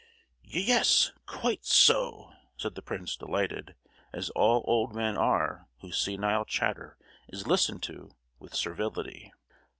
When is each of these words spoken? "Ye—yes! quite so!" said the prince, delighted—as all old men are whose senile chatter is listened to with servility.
"Ye—yes! 0.43 1.11
quite 1.27 1.63
so!" 1.63 2.33
said 2.57 2.73
the 2.73 2.81
prince, 2.81 3.15
delighted—as 3.15 4.31
all 4.31 4.63
old 4.65 4.95
men 4.95 5.15
are 5.15 5.67
whose 5.81 5.99
senile 5.99 6.43
chatter 6.43 6.97
is 7.27 7.45
listened 7.45 7.83
to 7.83 8.09
with 8.39 8.55
servility. 8.55 9.31